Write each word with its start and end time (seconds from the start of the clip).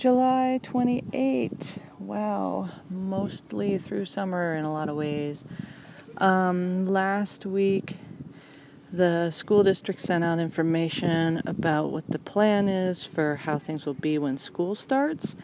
July 0.00 0.58
28. 0.62 1.76
Wow, 1.98 2.70
mostly 2.88 3.76
through 3.76 4.06
summer 4.06 4.54
in 4.54 4.64
a 4.64 4.72
lot 4.72 4.88
of 4.88 4.96
ways. 4.96 5.44
Um, 6.16 6.86
last 6.86 7.44
week, 7.44 7.96
the 8.90 9.30
school 9.30 9.62
district 9.62 10.00
sent 10.00 10.24
out 10.24 10.38
information 10.38 11.42
about 11.44 11.92
what 11.92 12.06
the 12.08 12.18
plan 12.18 12.66
is 12.66 13.04
for 13.04 13.36
how 13.36 13.58
things 13.58 13.84
will 13.84 13.92
be 13.92 14.16
when 14.16 14.38
school 14.38 14.74
starts. 14.74 15.36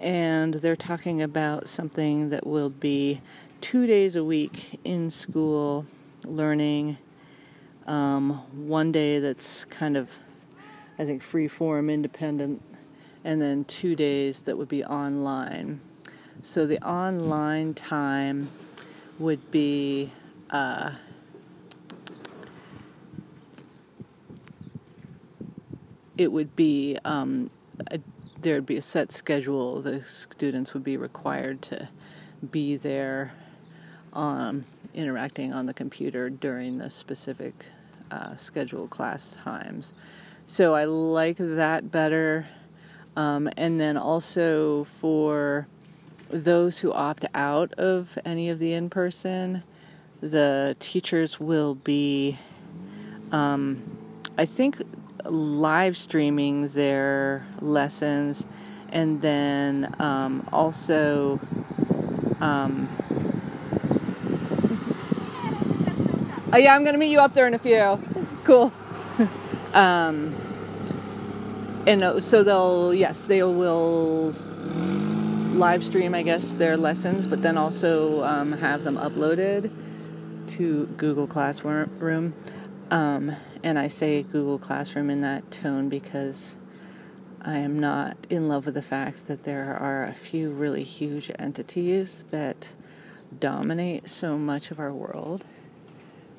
And 0.00 0.54
they're 0.54 0.74
talking 0.74 1.22
about 1.22 1.68
something 1.68 2.30
that 2.30 2.44
will 2.44 2.70
be 2.70 3.20
two 3.60 3.86
days 3.86 4.16
a 4.16 4.24
week 4.24 4.80
in 4.82 5.10
school 5.10 5.86
learning. 6.24 6.98
Um, 7.86 8.42
one 8.66 8.90
day 8.90 9.20
that's 9.20 9.64
kind 9.66 9.96
of, 9.96 10.08
I 10.98 11.04
think, 11.04 11.22
free 11.22 11.46
form, 11.46 11.88
independent, 11.88 12.60
and 13.24 13.40
then 13.40 13.64
two 13.64 13.94
days 13.94 14.42
that 14.42 14.56
would 14.56 14.68
be 14.68 14.84
online. 14.84 15.80
So 16.42 16.66
the 16.66 16.82
online 16.86 17.74
time 17.74 18.50
would 19.18 19.50
be. 19.50 20.12
Uh, 20.50 20.92
it 26.18 26.30
would 26.30 26.54
be 26.54 26.98
um, 27.04 27.50
there 28.42 28.56
would 28.56 28.66
be 28.66 28.76
a 28.76 28.82
set 28.82 29.12
schedule. 29.12 29.80
The 29.80 30.02
students 30.02 30.74
would 30.74 30.84
be 30.84 30.96
required 30.96 31.62
to 31.62 31.88
be 32.50 32.76
there, 32.76 33.32
um, 34.12 34.64
interacting 34.94 35.52
on 35.52 35.66
the 35.66 35.74
computer 35.74 36.28
during 36.28 36.78
the 36.78 36.90
specific 36.90 37.66
uh, 38.10 38.36
scheduled 38.36 38.90
class 38.90 39.38
times. 39.42 39.94
So 40.46 40.74
I 40.74 40.84
like 40.84 41.36
that 41.38 41.90
better. 41.90 42.46
Um, 43.16 43.48
and 43.56 43.80
then 43.80 43.96
also 43.96 44.84
for 44.84 45.66
those 46.30 46.78
who 46.78 46.92
opt 46.92 47.26
out 47.34 47.72
of 47.74 48.18
any 48.24 48.48
of 48.48 48.58
the 48.58 48.72
in 48.72 48.88
person, 48.90 49.62
the 50.20 50.76
teachers 50.80 51.38
will 51.38 51.74
be, 51.74 52.38
um, 53.32 53.82
I 54.38 54.46
think, 54.46 54.82
live 55.24 55.96
streaming 55.96 56.68
their 56.68 57.46
lessons. 57.60 58.46
And 58.90 59.20
then 59.20 59.94
um, 59.98 60.48
also 60.52 61.40
oh 66.52 66.56
yeah 66.56 66.74
i'm 66.74 66.84
gonna 66.84 66.98
meet 66.98 67.10
you 67.10 67.20
up 67.20 67.34
there 67.34 67.46
in 67.46 67.54
a 67.54 67.58
few. 67.58 68.00
Cool. 68.44 68.72
Um, 69.72 70.51
and 71.86 72.02
uh, 72.02 72.20
so 72.20 72.42
they'll 72.42 72.94
yes 72.94 73.24
they 73.24 73.42
will 73.42 74.34
live 75.54 75.84
stream 75.84 76.14
i 76.14 76.22
guess 76.22 76.52
their 76.52 76.76
lessons 76.76 77.26
but 77.26 77.42
then 77.42 77.56
also 77.56 78.22
um, 78.24 78.52
have 78.52 78.84
them 78.84 78.96
uploaded 78.96 79.70
to 80.46 80.86
google 80.96 81.26
classroom 81.26 82.34
um, 82.92 83.34
and 83.62 83.78
I 83.78 83.88
say 83.88 84.22
Google 84.22 84.58
Classroom 84.58 85.08
in 85.08 85.22
that 85.22 85.50
tone 85.50 85.88
because 85.88 86.56
I 87.40 87.56
am 87.56 87.78
not 87.78 88.18
in 88.28 88.48
love 88.48 88.66
with 88.66 88.74
the 88.74 88.82
fact 88.82 89.28
that 89.28 89.44
there 89.44 89.74
are 89.74 90.04
a 90.04 90.12
few 90.12 90.50
really 90.50 90.84
huge 90.84 91.30
entities 91.38 92.24
that 92.30 92.74
dominate 93.40 94.10
so 94.10 94.36
much 94.36 94.70
of 94.70 94.78
our 94.78 94.92
world. 94.92 95.46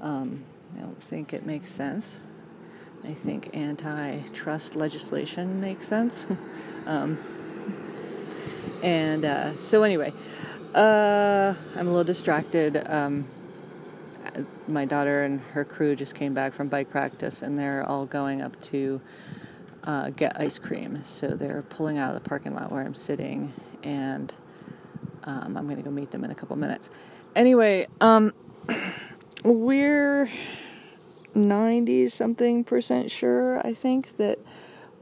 Um, 0.00 0.44
I 0.76 0.80
don't 0.80 1.00
think 1.00 1.32
it 1.32 1.46
makes 1.46 1.70
sense. 1.70 2.20
I 3.04 3.14
think 3.14 3.54
antitrust 3.54 4.76
legislation 4.76 5.60
makes 5.60 5.86
sense. 5.88 6.26
um, 6.86 7.18
and 8.82 9.24
uh, 9.24 9.56
so, 9.56 9.82
anyway, 9.82 10.12
uh, 10.74 11.54
I'm 11.76 11.86
a 11.86 11.90
little 11.90 12.04
distracted. 12.04 12.82
Um, 12.86 13.26
my 14.68 14.84
daughter 14.84 15.24
and 15.24 15.40
her 15.52 15.64
crew 15.64 15.96
just 15.96 16.14
came 16.14 16.34
back 16.34 16.52
from 16.52 16.68
bike 16.68 16.90
practice 16.90 17.42
and 17.42 17.58
they're 17.58 17.84
all 17.88 18.06
going 18.06 18.42
up 18.42 18.60
to 18.62 19.00
uh, 19.84 20.10
get 20.10 20.38
ice 20.40 20.58
cream. 20.58 21.02
So 21.02 21.28
they're 21.28 21.62
pulling 21.62 21.98
out 21.98 22.14
of 22.14 22.22
the 22.22 22.28
parking 22.28 22.54
lot 22.54 22.70
where 22.70 22.82
I'm 22.82 22.94
sitting 22.94 23.52
and 23.82 24.32
um, 25.24 25.56
I'm 25.56 25.64
going 25.64 25.76
to 25.76 25.82
go 25.82 25.90
meet 25.90 26.10
them 26.10 26.24
in 26.24 26.30
a 26.30 26.34
couple 26.34 26.56
minutes. 26.56 26.90
Anyway, 27.34 27.86
um, 28.00 28.32
we're 29.44 30.30
90 31.34 32.08
something 32.08 32.64
percent 32.64 33.10
sure, 33.10 33.64
I 33.66 33.74
think, 33.74 34.16
that 34.16 34.38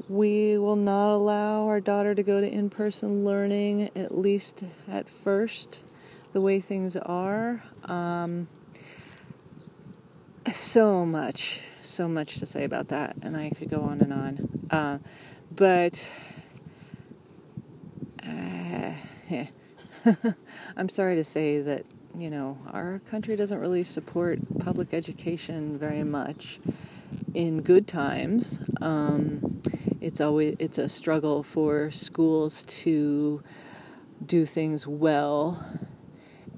we 0.09 0.57
will 0.57 0.77
not 0.77 1.13
allow 1.13 1.67
our 1.67 1.81
daughter 1.81 2.15
to 2.15 2.23
go 2.23 2.41
to 2.41 2.49
in 2.49 2.71
person 2.71 3.25
learning, 3.25 3.91
at 3.95 4.17
least 4.17 4.65
at 4.89 5.09
first, 5.09 5.81
the 6.33 6.41
way 6.41 6.61
things 6.61 6.97
are. 6.97 7.63
Um, 7.85 8.49
so 10.53 11.05
much, 11.05 11.61
so 11.83 12.09
much 12.09 12.39
to 12.39 12.47
say 12.47 12.65
about 12.65 12.89
that, 12.89 13.17
and 13.23 13.37
I 13.37 13.51
could 13.51 13.69
go 13.69 13.83
on 13.83 14.01
and 14.01 14.13
on. 14.13 14.69
Uh, 14.71 14.99
but 15.55 16.07
uh, 18.23 18.93
I'm 20.77 20.89
sorry 20.89 21.17
to 21.17 21.25
say 21.25 21.61
that 21.61 21.85
you 22.19 22.31
know 22.31 22.59
our 22.73 23.01
country 23.11 23.37
doesn't 23.37 23.59
really 23.59 23.85
support 23.85 24.39
public 24.59 24.93
education 24.93 25.79
very 25.79 26.05
much. 26.05 26.61
In 27.35 27.63
good 27.63 27.87
times, 27.87 28.59
um, 28.81 29.63
it's 30.01 30.21
always 30.21 30.57
it's 30.59 30.79
a 30.79 30.89
struggle 30.89 31.43
for 31.43 31.91
schools 31.91 32.65
to 32.65 33.43
do 34.27 34.45
things 34.45 34.87
well 34.87 35.65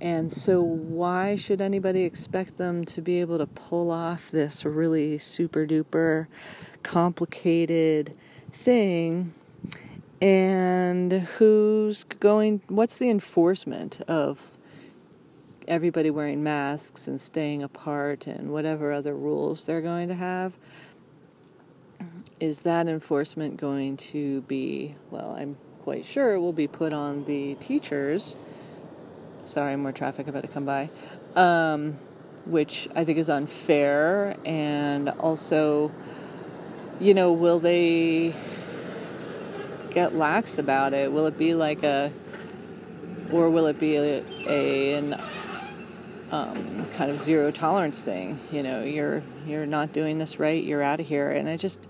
and 0.00 0.32
so, 0.32 0.62
why 0.62 1.37
should 1.37 1.60
anybody 1.60 2.04
expect 2.04 2.56
them 2.56 2.87
to 2.87 3.03
be 3.03 3.21
able 3.21 3.37
to 3.37 3.47
pull 3.47 3.91
off 3.91 4.31
this 4.31 4.65
really 4.65 5.19
super 5.19 5.66
duper 5.66 6.27
complicated 6.82 8.16
thing? 8.50 9.34
And 10.22 11.12
who's 11.12 12.04
going, 12.04 12.62
what's 12.69 12.97
the 12.97 13.10
enforcement 13.10 14.00
of 14.09 14.53
everybody 15.70 16.10
wearing 16.10 16.42
masks 16.42 17.08
and 17.08 17.19
staying 17.19 17.62
apart 17.62 18.26
and 18.26 18.50
whatever 18.53 18.92
other 18.92 19.14
rules 19.14 19.64
they're 19.64 19.81
going 19.81 20.08
to 20.08 20.14
have? 20.14 20.53
Is 22.38 22.60
that 22.60 22.88
enforcement 22.88 23.56
going 23.56 23.97
to 23.97 24.42
be, 24.42 24.97
well, 25.10 25.36
I'm 25.38 25.56
quite 25.82 26.04
sure 26.04 26.34
it 26.34 26.41
will 26.41 26.53
be 26.53 26.66
put 26.66 26.92
on 26.92 27.25
the 27.25 27.54
teachers 27.54 28.36
Sorry, 29.44 29.75
more 29.76 29.92
traffic 29.92 30.28
about 30.28 30.42
to 30.42 30.48
come 30.48 30.64
by. 30.64 30.91
Um, 31.34 31.98
which 32.44 32.88
I 32.94 33.04
think 33.04 33.19
is 33.19 33.28
unfair. 33.28 34.36
And 34.44 35.09
also, 35.09 35.92
you 37.00 37.14
know, 37.14 37.32
will 37.32 37.59
they 37.59 38.34
get 39.91 40.14
lax 40.14 40.59
about 40.59 40.92
it? 40.92 41.12
Will 41.12 41.26
it 41.26 41.38
be 41.38 41.54
like 41.54 41.82
a, 41.82 42.12
or 43.32 43.50
will 43.50 43.66
it 43.66 43.78
be 43.78 43.97
a, 43.97 44.25
a 44.47 44.94
an 44.94 45.20
um, 46.30 46.86
kind 46.94 47.10
of 47.10 47.20
zero 47.22 47.50
tolerance 47.50 48.00
thing? 48.00 48.41
You 48.50 48.62
know, 48.62 48.82
you're 48.82 49.22
you're 49.46 49.66
not 49.66 49.92
doing 49.92 50.18
this 50.18 50.38
right. 50.38 50.62
You're 50.62 50.82
out 50.82 51.00
of 51.00 51.06
here. 51.06 51.30
And 51.30 51.48
I 51.48 51.56
just, 51.56 51.80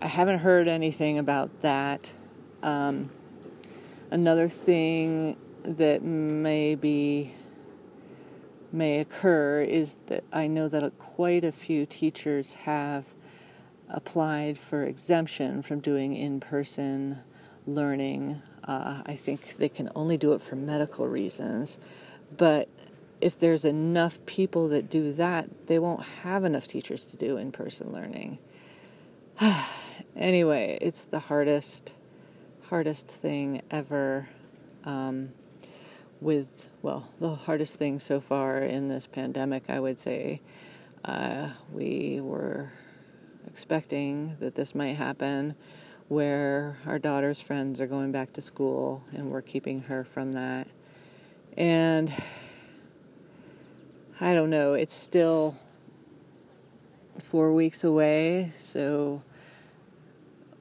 I 0.00 0.06
haven't 0.06 0.40
heard 0.40 0.68
anything 0.68 1.18
about 1.18 1.62
that. 1.62 2.12
Um, 2.62 3.10
another 4.10 4.48
thing 4.48 5.36
that 5.64 6.02
maybe 6.02 7.34
may 8.72 9.00
occur 9.00 9.62
is 9.62 9.96
that 10.06 10.24
I 10.32 10.46
know 10.46 10.68
that 10.68 10.98
quite 10.98 11.44
a 11.44 11.52
few 11.52 11.86
teachers 11.86 12.54
have 12.54 13.04
applied 13.88 14.58
for 14.58 14.84
exemption 14.84 15.62
from 15.62 15.80
doing 15.80 16.14
in 16.14 16.40
person 16.40 17.20
learning. 17.66 18.42
Uh, 18.64 19.02
I 19.06 19.16
think 19.16 19.56
they 19.56 19.68
can 19.68 19.90
only 19.94 20.16
do 20.16 20.32
it 20.32 20.42
for 20.42 20.56
medical 20.56 21.06
reasons, 21.06 21.78
but 22.36 22.68
if 23.20 23.38
there's 23.38 23.64
enough 23.64 24.24
people 24.26 24.68
that 24.68 24.90
do 24.90 25.12
that, 25.14 25.66
they 25.66 25.78
won't 25.78 26.02
have 26.22 26.44
enough 26.44 26.66
teachers 26.66 27.06
to 27.06 27.16
do 27.16 27.36
in 27.36 27.52
person 27.52 27.92
learning. 27.92 28.38
anyway, 30.16 30.78
it's 30.80 31.04
the 31.04 31.18
hardest, 31.18 31.94
hardest 32.68 33.06
thing 33.06 33.62
ever. 33.70 34.28
Um, 34.84 35.30
with, 36.20 36.68
well, 36.82 37.08
the 37.20 37.34
hardest 37.34 37.74
thing 37.74 37.98
so 37.98 38.20
far 38.20 38.58
in 38.58 38.88
this 38.88 39.06
pandemic, 39.06 39.64
I 39.68 39.80
would 39.80 39.98
say. 39.98 40.40
Uh, 41.04 41.50
we 41.72 42.20
were 42.20 42.70
expecting 43.46 44.36
that 44.40 44.54
this 44.54 44.74
might 44.74 44.94
happen 44.94 45.54
where 46.08 46.78
our 46.86 46.98
daughter's 46.98 47.40
friends 47.40 47.80
are 47.80 47.86
going 47.86 48.12
back 48.12 48.32
to 48.32 48.40
school 48.40 49.02
and 49.12 49.30
we're 49.30 49.42
keeping 49.42 49.80
her 49.82 50.04
from 50.04 50.32
that. 50.32 50.66
And 51.56 52.12
I 54.18 54.32
don't 54.32 54.48
know, 54.48 54.72
it's 54.72 54.94
still 54.94 55.56
four 57.22 57.52
weeks 57.52 57.84
away, 57.84 58.52
so 58.58 59.22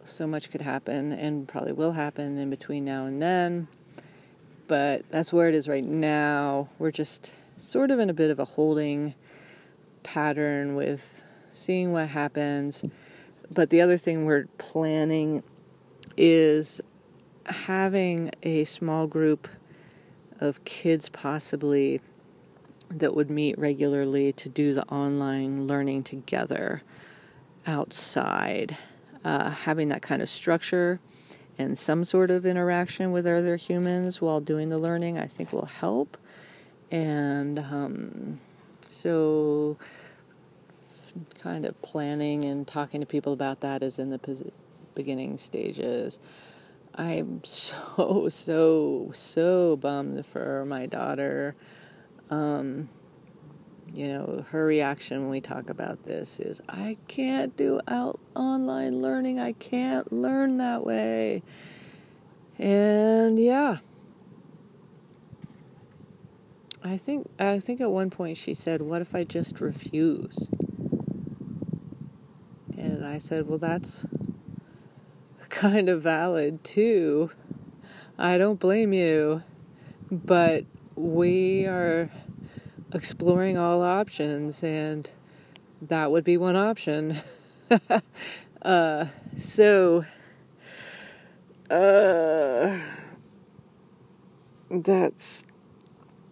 so 0.03 0.27
much 0.27 0.51
could 0.51 0.61
happen 0.61 1.11
and 1.13 1.47
probably 1.47 1.71
will 1.71 1.93
happen 1.93 2.37
in 2.37 2.49
between 2.49 2.85
now 2.85 3.05
and 3.05 3.21
then. 3.21 3.67
But 4.67 5.03
that's 5.09 5.31
where 5.31 5.47
it 5.47 5.55
is 5.55 5.67
right 5.67 5.83
now. 5.83 6.69
We're 6.79 6.91
just 6.91 7.33
sort 7.57 7.91
of 7.91 7.99
in 7.99 8.09
a 8.09 8.13
bit 8.13 8.29
of 8.29 8.39
a 8.39 8.45
holding 8.45 9.15
pattern 10.03 10.75
with 10.75 11.23
seeing 11.51 11.91
what 11.91 12.09
happens. 12.09 12.83
But 13.53 13.69
the 13.69 13.81
other 13.81 13.97
thing 13.97 14.25
we're 14.25 14.47
planning 14.57 15.43
is 16.17 16.81
having 17.45 18.31
a 18.43 18.65
small 18.65 19.07
group 19.07 19.47
of 20.39 20.63
kids, 20.65 21.09
possibly, 21.09 22.01
that 22.89 23.15
would 23.15 23.29
meet 23.29 23.57
regularly 23.57 24.31
to 24.33 24.49
do 24.49 24.73
the 24.73 24.85
online 24.87 25.67
learning 25.67 26.03
together 26.03 26.83
outside. 27.65 28.77
Uh, 29.23 29.49
having 29.49 29.89
that 29.89 30.03
kind 30.03 30.21
of 30.21 30.29
structure 30.29 30.99
and 31.57 31.77
some 31.77 32.05
sort 32.05 32.29
of 32.29 32.45
interaction 32.45 33.11
with 33.11 33.25
other 33.25 33.55
humans 33.55 34.21
while 34.21 34.39
doing 34.39 34.69
the 34.69 34.77
learning, 34.77 35.17
I 35.17 35.25
think 35.25 35.51
will 35.51 35.65
help. 35.65 36.17
And 36.91 37.57
um, 37.57 38.39
so, 38.87 39.77
kind 41.39 41.65
of 41.65 41.81
planning 41.81 42.45
and 42.45 42.67
talking 42.67 43.01
to 43.01 43.07
people 43.07 43.33
about 43.33 43.61
that 43.61 43.81
is 43.81 43.99
in 43.99 44.09
the 44.09 44.19
beginning 44.93 45.37
stages. 45.37 46.19
I'm 46.93 47.41
so, 47.45 48.27
so, 48.29 49.11
so 49.13 49.77
bummed 49.77 50.25
for 50.25 50.65
my 50.65 50.85
daughter. 50.85 51.55
Um, 52.29 52.89
you 53.93 54.07
know, 54.07 54.45
her 54.49 54.65
reaction 54.65 55.21
when 55.21 55.29
we 55.29 55.41
talk 55.41 55.69
about 55.69 56.03
this 56.03 56.39
is, 56.39 56.61
I 56.67 56.97
can't 57.07 57.55
do 57.55 57.79
out 57.87 58.19
online 58.35 59.01
learning. 59.01 59.39
I 59.39 59.53
can't 59.53 60.11
learn 60.11 60.57
that 60.57 60.85
way. 60.85 61.43
And 62.57 63.39
yeah. 63.39 63.77
I 66.83 66.97
think 66.97 67.29
I 67.39 67.59
think 67.59 67.81
at 67.81 67.89
one 67.89 68.11
point 68.11 68.37
she 68.37 68.53
said, 68.53 68.81
"What 68.81 69.01
if 69.01 69.15
I 69.15 69.23
just 69.23 69.59
refuse?" 69.59 70.51
And 72.77 73.03
I 73.03 73.17
said, 73.17 73.47
"Well, 73.47 73.57
that's 73.57 74.05
kind 75.49 75.89
of 75.89 76.03
valid 76.03 76.63
too. 76.63 77.31
I 78.19 78.37
don't 78.37 78.59
blame 78.59 78.93
you, 78.93 79.41
but 80.11 80.65
we 80.95 81.65
are 81.65 82.09
exploring 82.93 83.57
all 83.57 83.81
options, 83.81 84.63
and 84.63 85.09
that 85.81 86.11
would 86.11 86.23
be 86.23 86.37
one 86.37 86.55
option. 86.55 87.19
uh, 88.61 89.05
so, 89.37 90.05
uh, 91.69 92.79
that's 94.69 95.43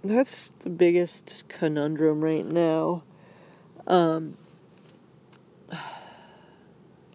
that's 0.03 0.51
the 0.59 0.69
biggest 0.69 1.45
conundrum 1.47 2.23
right 2.23 2.45
now. 2.45 3.03
Um, 3.87 4.37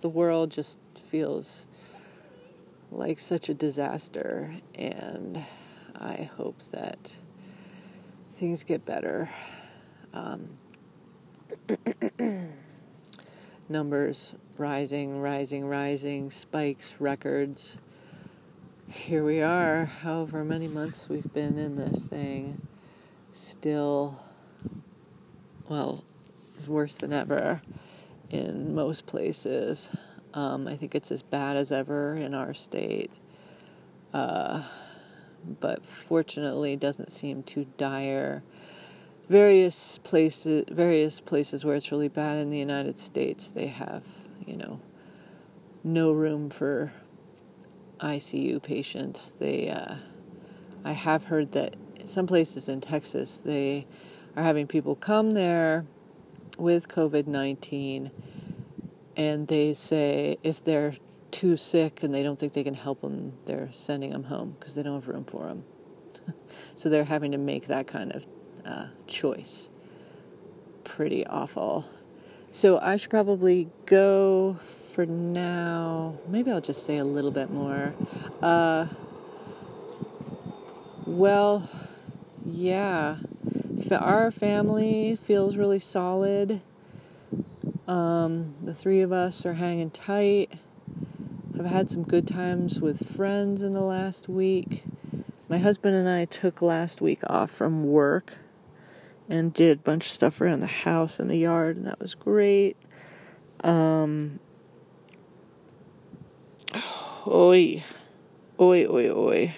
the 0.01 0.09
world 0.09 0.51
just 0.51 0.79
feels 1.03 1.67
like 2.91 3.19
such 3.19 3.49
a 3.49 3.55
disaster, 3.55 4.57
and 4.75 5.45
I 5.95 6.31
hope 6.37 6.63
that 6.71 7.17
things 8.39 8.63
get 8.63 8.87
better. 8.87 9.29
Um, 10.13 10.49
numbers 13.69 14.35
rising, 14.57 15.21
rising, 15.21 15.67
rising, 15.67 16.31
spikes, 16.31 16.95
records. 17.01 17.79
Here 18.89 19.25
we 19.25 19.43
are, 19.43 19.85
however 19.85 20.45
many 20.45 20.69
months 20.69 21.09
we've 21.09 21.33
been 21.35 21.59
in 21.59 21.77
this 21.77 22.05
thing, 22.05 22.67
still, 23.33 24.21
well, 25.69 26.05
worse 26.67 26.97
than 26.97 27.13
ever 27.13 27.61
in 28.31 28.75
most 28.75 29.05
places. 29.07 29.91
Um, 30.33 30.69
I 30.69 30.77
think 30.77 30.95
it's 30.95 31.11
as 31.11 31.23
bad 31.23 31.57
as 31.57 31.73
ever 31.73 32.15
in 32.15 32.35
our 32.35 32.55
state. 32.55 33.11
Uh, 34.15 34.63
but 35.61 35.85
fortunately, 35.85 36.77
doesn't 36.77 37.13
seem 37.13 37.43
too 37.43 37.67
dire. 37.77 38.43
Various 39.29 39.99
places, 39.99 40.65
various 40.71 41.21
places 41.21 41.65
where 41.65 41.75
it's 41.75 41.93
really 41.93 42.09
bad 42.09 42.39
in 42.39 42.51
the 42.51 42.59
United 42.59 42.99
States, 42.99 43.49
they 43.49 43.67
have, 43.67 44.03
you 44.47 44.57
know, 44.57 44.81
no 45.85 46.13
room 46.13 46.51
for 46.51 46.93
ICU 48.01 48.63
patients. 48.63 49.33
They, 49.39 49.69
uh, 49.69 49.97
I 50.85 50.93
have 50.93 51.25
heard 51.25 51.53
that 51.53 51.75
some 52.07 52.27
places 52.27 52.69
in 52.69 52.81
Texas 52.81 53.41
they 53.45 53.87
are 54.37 54.43
having 54.43 54.67
people 54.67 54.95
come 54.95 55.33
there 55.33 55.85
with 56.57 56.89
COVID 56.89 57.27
nineteen 57.27 58.11
and 59.17 59.49
they 59.49 59.75
say 59.75 60.39
if 60.43 60.63
they're 60.63 60.95
too 61.31 61.57
sick 61.57 62.03
and 62.03 62.15
they 62.15 62.23
don't 62.23 62.39
think 62.39 62.53
they 62.53 62.65
can 62.65 62.75
help 62.75 63.01
them, 63.01 63.35
they're 63.47 63.71
sending 63.73 64.11
them 64.11 64.25
home 64.25 64.57
because 64.59 64.75
they 64.75 64.83
don't 64.83 64.95
have 64.95 65.09
room 65.09 65.25
for 65.25 65.47
them. 65.47 65.65
so 66.75 66.89
they're 66.89 67.05
having 67.05 67.33
to 67.33 67.39
make 67.39 67.67
that 67.67 67.87
kind 67.87 68.13
of 68.13 68.27
uh, 68.65 68.87
choice. 69.07 69.69
Pretty 70.85 71.27
awful. 71.27 71.87
So 72.51 72.79
I 72.81 72.97
should 72.97 73.11
probably 73.11 73.69
go 73.87 74.59
for 74.95 75.07
now. 75.07 76.19
Maybe 76.27 76.51
I'll 76.51 76.61
just 76.61 76.85
say 76.85 76.97
a 76.97 77.05
little 77.05 77.31
bit 77.31 77.51
more. 77.51 77.95
Uh, 78.43 78.87
well, 81.07 81.69
yeah. 82.45 83.17
Our 83.91 84.31
family 84.31 85.17
feels 85.23 85.57
really 85.57 85.79
solid. 85.79 86.61
Um, 87.87 88.55
the 88.63 88.75
three 88.75 89.01
of 89.01 89.13
us 89.13 89.47
are 89.47 89.55
hanging 89.55 89.91
tight. 89.91 90.53
I've 91.59 91.67
had 91.67 91.91
some 91.91 92.05
good 92.05 92.29
times 92.29 92.79
with 92.79 93.17
friends 93.17 93.63
in 93.63 93.73
the 93.73 93.81
last 93.81 94.29
week. 94.29 94.85
My 95.49 95.59
husband 95.59 95.97
and 95.97 96.09
I 96.09 96.25
took 96.25 96.63
last 96.63 97.01
week 97.01 97.19
off 97.27 97.51
from 97.51 97.83
work 97.83 98.35
and 99.29 99.53
did 99.53 99.79
a 99.79 99.83
bunch 99.83 100.07
of 100.07 100.13
stuff 100.13 100.41
around 100.41 100.61
the 100.61 100.69
house 100.69 101.19
and 101.19 101.29
the 101.29 101.37
yard, 101.37 101.77
and 101.77 101.85
that 101.89 101.99
was 101.99 102.15
great. 102.15 102.77
Um, 103.65 104.39
oi, 107.27 107.83
oi, 108.61 108.87
oi, 108.87 109.11
oi. 109.11 109.57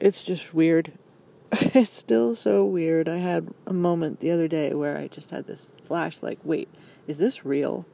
It's 0.00 0.22
just 0.22 0.54
weird. 0.54 0.92
it's 1.52 1.92
still 1.92 2.34
so 2.34 2.64
weird. 2.64 3.10
I 3.10 3.18
had 3.18 3.52
a 3.66 3.74
moment 3.74 4.20
the 4.20 4.30
other 4.30 4.48
day 4.48 4.72
where 4.72 4.96
I 4.96 5.08
just 5.08 5.28
had 5.28 5.46
this 5.46 5.74
flash 5.84 6.22
like, 6.22 6.38
wait, 6.44 6.70
is 7.06 7.18
this 7.18 7.44
real? 7.44 7.86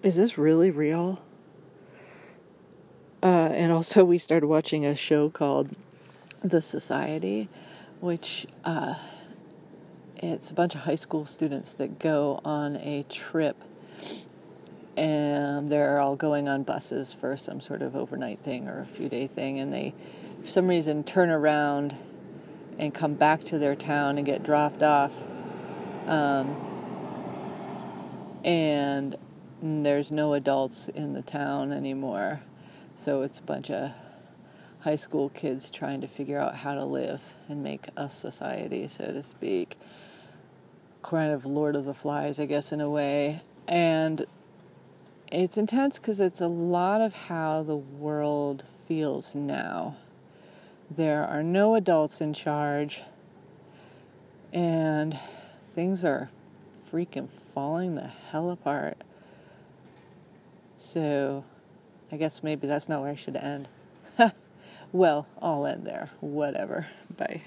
Is 0.00 0.14
this 0.14 0.38
really 0.38 0.70
real? 0.70 1.20
Uh, 3.20 3.50
and 3.52 3.72
also, 3.72 4.04
we 4.04 4.16
started 4.16 4.46
watching 4.46 4.86
a 4.86 4.94
show 4.94 5.28
called 5.28 5.74
The 6.40 6.62
Society, 6.62 7.48
which 7.98 8.46
uh, 8.64 8.94
it's 10.16 10.52
a 10.52 10.54
bunch 10.54 10.76
of 10.76 10.82
high 10.82 10.94
school 10.94 11.26
students 11.26 11.72
that 11.72 11.98
go 11.98 12.40
on 12.44 12.76
a 12.76 13.04
trip, 13.08 13.56
and 14.96 15.68
they're 15.68 15.98
all 15.98 16.14
going 16.14 16.48
on 16.48 16.62
buses 16.62 17.12
for 17.12 17.36
some 17.36 17.60
sort 17.60 17.82
of 17.82 17.96
overnight 17.96 18.38
thing 18.38 18.68
or 18.68 18.80
a 18.80 18.86
few 18.86 19.08
day 19.08 19.26
thing, 19.26 19.58
and 19.58 19.72
they, 19.72 19.94
for 20.42 20.46
some 20.46 20.68
reason, 20.68 21.02
turn 21.02 21.28
around 21.28 21.96
and 22.78 22.94
come 22.94 23.14
back 23.14 23.42
to 23.42 23.58
their 23.58 23.74
town 23.74 24.16
and 24.16 24.24
get 24.24 24.44
dropped 24.44 24.84
off. 24.84 25.24
Um, 26.06 26.56
and 28.44 29.16
there's 29.62 30.10
no 30.10 30.34
adults 30.34 30.88
in 30.88 31.14
the 31.14 31.22
town 31.22 31.72
anymore. 31.72 32.40
So 32.94 33.22
it's 33.22 33.38
a 33.38 33.42
bunch 33.42 33.70
of 33.70 33.92
high 34.80 34.96
school 34.96 35.28
kids 35.30 35.70
trying 35.70 36.00
to 36.00 36.06
figure 36.06 36.38
out 36.38 36.56
how 36.56 36.74
to 36.74 36.84
live 36.84 37.20
and 37.48 37.62
make 37.62 37.88
a 37.96 38.08
society, 38.08 38.88
so 38.88 39.06
to 39.06 39.22
speak. 39.22 39.76
Kind 41.02 41.32
of 41.32 41.44
Lord 41.44 41.76
of 41.76 41.84
the 41.84 41.94
Flies, 41.94 42.38
I 42.38 42.46
guess, 42.46 42.72
in 42.72 42.80
a 42.80 42.90
way. 42.90 43.42
And 43.66 44.26
it's 45.30 45.58
intense 45.58 45.98
because 45.98 46.20
it's 46.20 46.40
a 46.40 46.46
lot 46.46 47.00
of 47.00 47.12
how 47.12 47.62
the 47.62 47.76
world 47.76 48.64
feels 48.86 49.34
now. 49.34 49.96
There 50.90 51.24
are 51.24 51.42
no 51.42 51.74
adults 51.74 52.20
in 52.22 52.32
charge, 52.32 53.02
and 54.54 55.18
things 55.74 56.02
are 56.04 56.30
freaking 56.90 57.28
falling 57.28 57.94
the 57.94 58.10
hell 58.30 58.50
apart. 58.50 59.02
So, 60.78 61.44
I 62.10 62.16
guess 62.16 62.42
maybe 62.42 62.68
that's 62.68 62.88
not 62.88 63.00
where 63.00 63.10
I 63.10 63.16
should 63.16 63.36
end. 63.36 63.68
well, 64.92 65.26
I'll 65.42 65.66
end 65.66 65.84
there. 65.84 66.10
Whatever. 66.20 66.86
Bye. 67.16 67.42